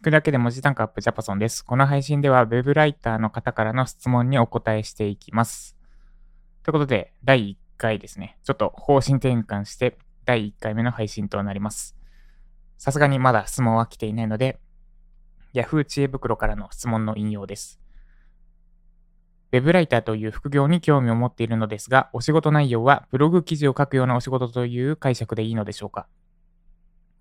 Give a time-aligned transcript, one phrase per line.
[0.00, 1.62] 聞くだけで文字単価アップジャパソンです。
[1.62, 5.76] この配信では Web ライターの方からの質問にお答えしていきます。
[6.62, 8.38] ということで、第1回ですね。
[8.42, 11.98] ちょっと方針転換して第1回目の配信となります。
[12.78, 14.58] さすがにまだ質問は来ていないので、
[15.52, 17.78] Yahoo 知恵袋からの質問の引用です。
[19.52, 26.06] Web ライターという副業に興味を持っているのですが、お仕事内容はブログ記事を書くようなお仕事という解釈でいいのでしょうか？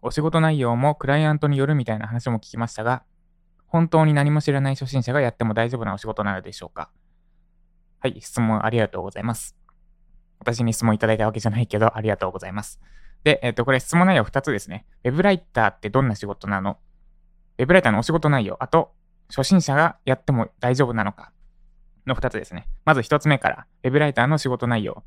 [0.02, 3.04] お仕事内容もクライアントによるみたいな話も聞きましたが、
[3.68, 6.90] 本当に何も知らない初心者がやっても大丈夫なお仕事なのでしょうか？
[8.00, 9.56] はい、質問ありがとうございます。
[10.40, 12.80] 私に質問いただいたわけじゃないけど、ありがとうございます。
[13.24, 14.86] で、えっ、と、これ質問内容2つですね。
[15.04, 16.78] ウェブライターってどんな仕事なの？
[17.58, 18.94] ウェブライターのお仕事内容、あと、
[19.28, 21.32] 初心者がやっても大丈夫なのか
[22.08, 22.68] の2つですね。
[22.86, 25.04] まず1つ目から、ウェブライターの仕事内容。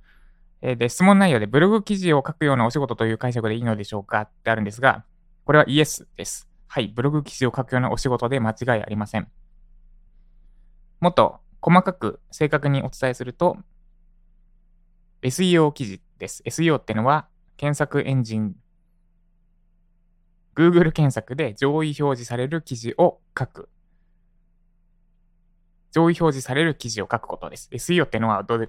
[0.62, 4.22] えで、質問内容でブログ記事を書くようなお仕事という解釈でいいのでしょうか？
[4.22, 5.04] ってあるんですが、
[5.44, 6.48] これはイエスです。
[6.68, 9.28] はい、ブログ記事を書くようなお仕事で間違いありません。
[11.00, 13.58] もっと細かく正確にお伝えすると、
[15.22, 16.42] SEO 記事です。
[16.46, 18.54] SEO ってのは検索エンジン、
[20.54, 23.68] Google 検索で上位表示される記事を書く。
[25.90, 27.68] 上位表示される記事を書くことです。
[27.72, 28.68] SEO ってのはどうで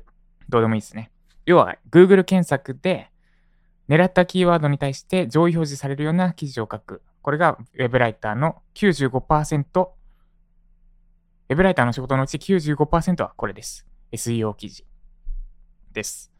[0.50, 1.12] どうでもいいですね。
[1.45, 3.09] 要は Google 検索で
[3.89, 7.02] 狙ったキーワードに対して上位表示されるような記事を書く。
[7.22, 9.89] これが Web ライターの95%、
[11.49, 13.86] Web ライターの仕事のうち95%はこれです。
[14.11, 14.86] SEO 記事
[15.91, 16.31] です。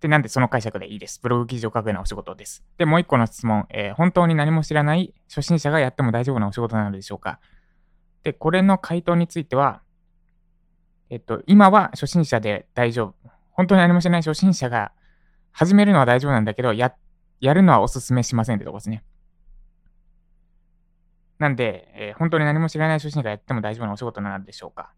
[0.00, 1.20] で、なんでその解釈でいいです。
[1.22, 2.64] ブログ記事を書くようなお仕事です。
[2.78, 7.40] で、もう一個の質問、えー、本当に何も知らない初心者がやっても大丈夫なお仕事なのでしょうか
[8.22, 9.82] で、これの回答については、
[11.10, 13.30] えっと、今は初心者で大丈夫。
[13.56, 14.92] 本当に何もしない初心者が
[15.50, 16.94] 始めるのは大丈夫なんだけど、や、
[17.40, 19.02] やるのはお勧めしませんってとこですね。
[21.38, 24.92] なんで、えー、本当に何も知らない初心者がやっても大丈夫なお仕事なのでしょうか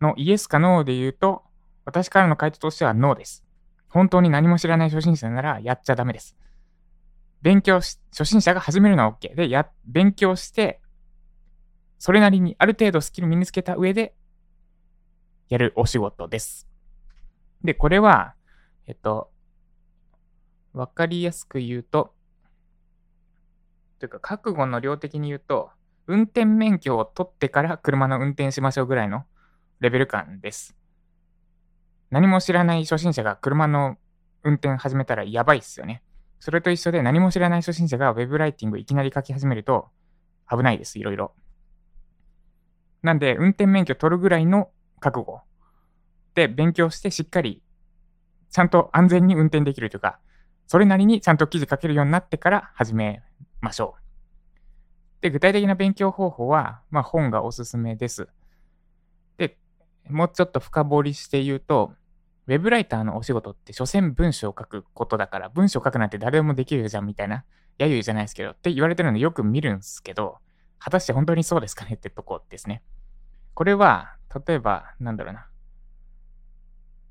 [0.00, 1.42] のイエスかノーで言うと、
[1.84, 3.44] 私からの回答としてはノーです。
[3.88, 6.36] 本当に何も知らない初心者ならやっちゃダメです。
[7.42, 9.34] 勉強し、初心者が始めるのは OK。
[9.34, 10.80] で、や、勉強して、
[11.98, 14.14] それなりにある程度スキル身につけた上で、
[15.48, 16.68] やるお仕事です。
[17.64, 18.34] で、これは、
[18.86, 19.30] えっと、
[20.72, 22.14] わかりやすく言うと、
[23.98, 25.70] というか、覚悟の量的に言うと、
[26.06, 29.24] 運転免許を取ってから車の運転しましょうぐらいの
[29.80, 30.76] レベル感です。
[32.10, 33.96] 何も知らない初心者が車の
[34.42, 36.02] 運転始めたらやばいっすよね。
[36.40, 39.88] それと一緒で何も知らない初心者が Web ライティングいきなり書き始めると
[40.50, 41.34] 危ないです、いろいろ。
[43.02, 44.70] なんで、運転免許取るぐらいの
[45.00, 45.40] 覚悟
[46.38, 47.62] で勉強してしっかり
[48.48, 50.20] ちゃんと安全に運転できるというか、
[50.68, 53.22] それなりにちゃんと記事書けるようになってから始め
[53.60, 54.02] ましょう。
[55.20, 58.28] で、具体的な勉強方法は、まあ、本がおすすめです。
[59.36, 59.58] で、
[60.08, 61.92] もうちょっと深掘りして言うと、
[62.46, 67.44] ウェブライターのお仕事って、所詮文章を書くことだから、文章を書くなんて誰でもできるじゃんみたいな、
[67.78, 70.38] 揶揄じゃないですけど、って言われてるのでよく見るんですけど、
[70.78, 72.82] 果たして本当にそうですかねってとこですね。
[73.54, 74.14] これは、
[74.46, 75.48] 例えば、なんだろうな。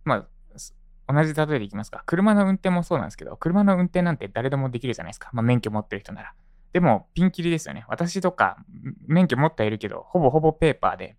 [0.07, 2.03] まあ、同じ例えでいきますか。
[2.05, 5.29] 車の運転もそうなんですけど、車の運転なんて誰でもできるじゃないですか。
[5.33, 6.33] まあ、免許持ってる人なら。
[6.71, 7.85] でも、ピンキリですよね。
[7.89, 8.57] 私とか、
[9.05, 11.17] 免許持ってはいるけど、ほぼほぼペーパーで、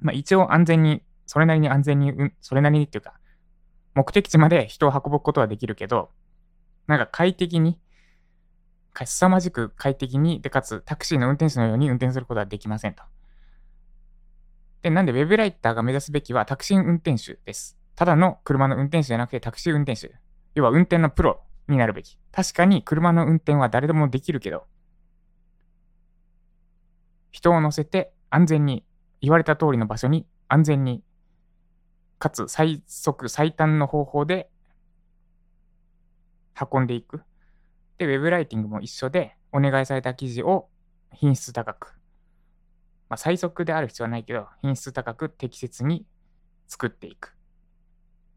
[0.00, 3.14] まあ、一応安全に、それなりに安全に、うん、それなりにっていうか、
[3.94, 6.10] 目的地まで人を運ぶことはできるけど、
[6.86, 7.80] なんか快適に、
[9.04, 13.02] 凄まじく快適に、で、かつタクシーの運転手のように運転することはできませんと。
[14.82, 17.76] で、なんで Web ライターが目指すべきはタクシー運転手です。
[17.96, 20.14] ただの車の運転手じゃなくてタクシー運転手。
[20.54, 22.18] 要は運転のプロになるべき。
[22.30, 24.64] 確かに車の運転は誰でもできるけど、
[27.32, 28.84] 人を乗せて安全に、
[29.22, 31.02] 言われた通りの場所に安全に、
[32.18, 34.50] かつ最速最短の方法で
[36.72, 37.22] 運んでいく。
[37.98, 40.68] で、ウェブライティングも一緒で、お願いされた記事を
[41.12, 41.98] 品質高く、
[43.08, 46.04] まあ、最速である必要はないけど、品質高く適切に
[46.66, 47.35] 作っていく。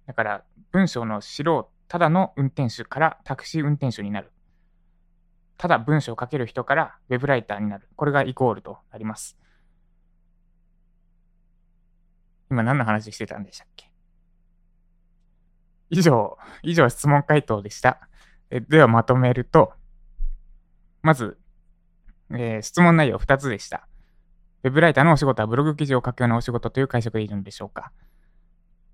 [0.09, 4.31] だから、文章の素人、ただの運転手からタクシー運転手になる。
[5.55, 7.87] ただ文章を書ける人からウェブライターになる。
[7.95, 9.37] これがイコールとなります。
[12.49, 13.91] 今何の話してたんでしたっけ？
[15.91, 18.09] 以上、以上質問回答でした。
[18.49, 19.73] えではまとめると、
[21.03, 21.37] まず、
[22.31, 23.87] えー、質問内容2つでした。
[24.63, 27.91] ウェブライターのお仕事はブログ記事を書くようなお仕事という解釈でいるのでしょうか？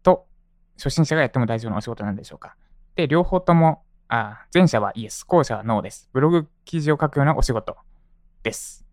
[0.03, 0.27] と、
[0.77, 2.55] 初心者がやっても大丈夫なお仕事なんでしょうか？
[2.95, 6.09] で、両方とも、あ前者はイエス、後者はノーです。
[6.13, 7.75] ブログ記事を書くようなお仕事
[8.43, 8.85] です。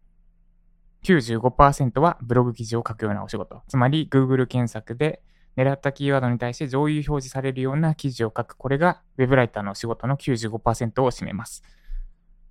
[1.05, 3.63] 95%はブログ記事を書くようなお仕事。
[3.69, 5.21] つまり Google 検索で
[5.57, 8.57] 狙ったキーワードに対して上位表示されるような記事を書く。
[8.57, 11.63] これが Web ライターのお仕事の95%を占めます。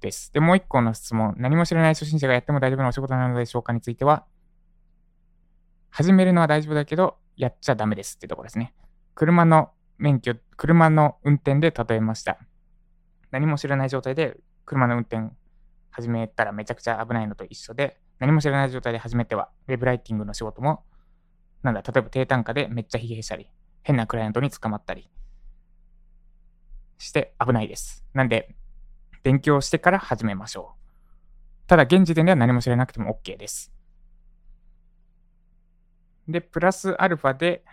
[0.01, 0.31] です。
[0.33, 1.35] で、もう一個の質問。
[1.37, 4.25] 何も知らない初心者がやっても大丈夫なお仕事なのでしょうかについては、
[5.89, 8.73] 始めるのは大丈夫だけど、やっちゃダメですってところですね。
[9.15, 12.39] 車の免許、車の運転で例えました。
[13.31, 15.33] 何も知らない状態で車の運転
[15.91, 20.83] 始めたらめちゃくちゃ危ないのと一緒で、何も知らない状態で始めては、ウェブライティングの仕事も、
[21.63, 23.49] なんだ、例えば低単価でめっちゃ疲弊したり、
[23.83, 25.09] 変なクライアントに捕まったり
[26.97, 28.05] して危ないです。
[28.13, 28.55] なんで、
[29.23, 31.67] 勉強してから始めましょう。
[31.67, 33.71] ただ、現時点では何も知らなくても OK です。
[36.27, 37.63] で、プラスアルファで、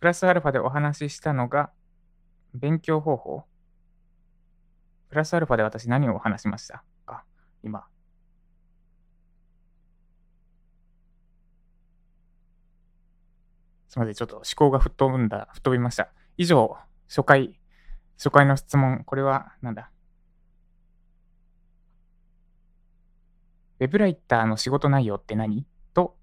[0.00, 1.70] プラスアルファでお話ししたのが、
[2.54, 3.44] 勉強方法。
[5.10, 7.24] プラスアルファで私何を話しましたか？
[7.62, 7.84] 今。
[13.88, 14.14] すみません。
[14.14, 16.08] ちょっと思考が吹っ飛んだ、吹っ飛びました。
[16.38, 17.60] 以上、初回
[18.16, 19.90] 初回の質問、これはなんだ？
[23.80, 25.66] ウェブライターの仕事内容って何？
[25.92, 26.16] と、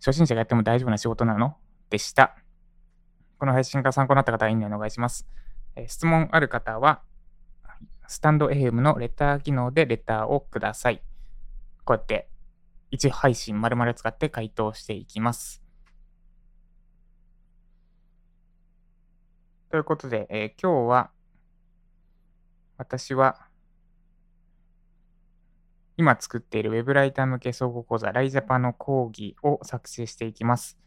[0.00, 1.56] 初心者がやっても大丈夫な仕事なの？
[1.90, 2.36] でした。
[3.38, 5.26] この配信が参考になった方は、いいねお願いします。
[5.74, 7.02] え質問ある方は、
[8.08, 11.02] スタンド FM のレター機能でレターをください。
[11.84, 12.28] こうやって、
[12.92, 15.62] 1配信丸々使って回答していきます。
[19.70, 21.10] ということで、えー、今日は、
[22.78, 23.48] 私は、
[25.98, 30.78] 今作っている Web ライター向け総合講座、ライジャパの講義を作成していきます。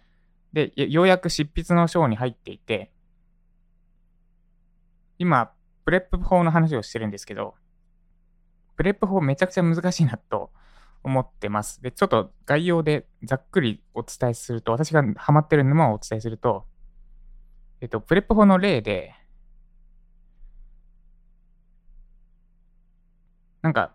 [0.54, 2.92] で、ようやく執筆の章に入っていて、
[5.18, 5.52] 今、
[5.86, 7.56] PREP法の話をしてるんですけど、
[8.76, 10.52] PREP法めちゃくちゃ難しいなと
[11.04, 11.82] 思ってます。
[11.82, 16.66] で、ちょっと概要でざっくりお伝えすると、私がハマってる沼をお伝えすると、
[17.82, 19.14] えっと、 PREP 法の例で、
[23.62, 23.94] なんか、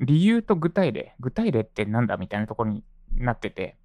[0.00, 3.76] 理由と具体例、具体例ってなんだみたいなところになってて、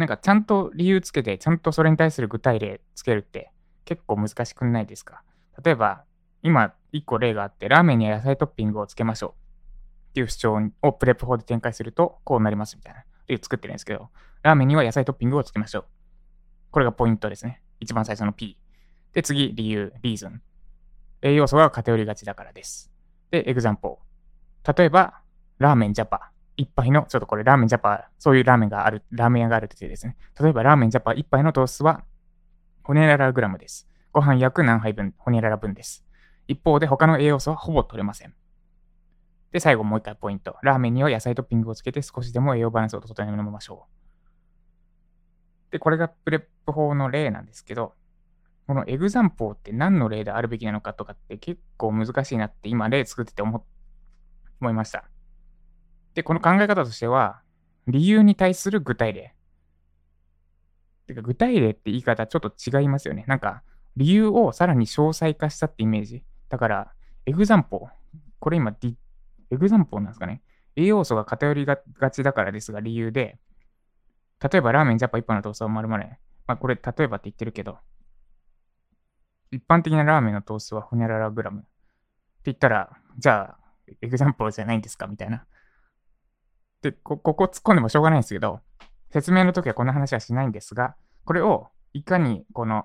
[0.00, 3.52] なんかちゃんと理由つけて、ちゃんとそれに対する具体例つけるって
[3.84, 5.22] 結構難しくないですか？
[5.62, 6.04] 例えば、
[6.42, 13.04] 今1個例があって、ラーメンには野菜トッピングをつけましょうっていう主張を PREP 法で展開すると、こうなりますみたいな。
[13.28, 14.08] 理由作ってるんですけど、
[14.42, 15.84] ラーメンには野菜トッピングをつけましょう。
[16.70, 17.62] これがポイントですね。
[17.78, 18.56] 一番最初の P。
[19.12, 20.40] で、次、理由、リーズン。
[21.20, 22.90] 栄養素が偏りがちだからです。
[23.30, 24.78] で、エグザンポー。
[24.78, 25.20] 例えば、
[25.58, 26.32] ラーメンジャパ。
[26.60, 30.16] 一杯の、ちょっとこれラーメンジャパ、そういうラーメンがある、ラーメン屋があるってですね。
[30.38, 32.04] 例えば、ラーメンジャパ一杯の糖質は、
[32.82, 33.88] ホネララグラムです。
[34.12, 36.04] ご飯約何杯分、ホネララ分です。
[36.48, 38.34] 一方で、他の栄養素はほぼ取れません。
[39.52, 40.56] で、最後もう一回ポイント。
[40.62, 43.86] ラーメンには野菜トッピングをつけて少しでも栄養バランスを整えましょ
[45.70, 45.72] う。
[45.72, 47.94] で、これが PREP 法の例なんですけど、
[48.66, 53.64] このエグザンポーって何の例であるべきなのかとかって結構難しいなって今例作ってて思
[54.62, 55.04] いました。
[56.14, 57.42] で、この考え方としては、
[57.86, 59.34] 理由に対する具体例。
[61.06, 63.24] てか、具体例って言い方ちょっと違いますよね。
[63.26, 63.62] なんか、
[63.96, 66.24] 理由をさらに詳細化したってイメージ。
[66.48, 66.92] だから、
[67.26, 67.90] エグザンポー。
[68.38, 68.76] これ今、
[69.50, 70.42] エグザンポーなんですかね。
[70.76, 71.76] 栄養素が偏りが
[72.10, 73.38] ちだからですが、理由で、
[74.40, 76.02] 例えばラーメンジャパ1本のトーストは丸々、
[76.46, 77.78] まあこれ例えばって言ってるけど、
[79.50, 81.68] 一般的なラーメンのトーストはホニャララグラムって
[82.44, 83.58] 言ったら、じゃあ、
[84.00, 85.08] example じゃないんですか？
[85.08, 85.44] みたいな。
[86.82, 88.60] で、こ、こ突っ込んでもしょうがないんですけど、
[89.10, 92.84] 説明の時はこんな話はしないんですが、これをいかにこの、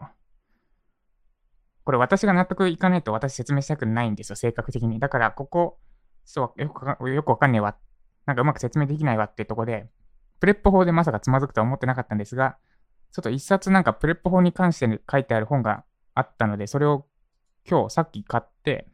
[1.83, 4.99] これ私が納得いかないと私説明したくないんですよ、性格的に。
[4.99, 5.77] だから、ここ、
[6.25, 7.75] そう、よくよくわかんねえわ。
[8.25, 9.87] なんかうまく説明できないわってとこで、
[10.39, 12.57] PREP 法でまさかつまずくとは思ってなかったんですが、
[13.11, 15.85] ちょっと一冊なんか PREP 法に関して書いてある本が
[16.15, 17.05] あったので、それを
[17.69, 18.87] 今日さっき買って、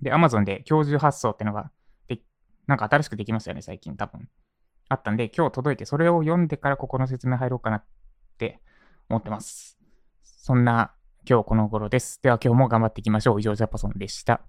[0.00, 1.70] で、Amazon で今日中発送ってのが、
[2.66, 4.28] なんか新しくできますよね、最近多分。
[4.88, 7.84] あったんで、今日届いて、それを読んでからここの説明入ろうかなっ
[8.38, 8.60] て
[9.08, 9.78] 思ってます。
[10.22, 10.92] そんな
[11.28, 12.20] 今日この頃です。
[12.22, 13.40] では今日も頑張っていきましょう。
[13.40, 14.40] 以上、ジャパソンでした。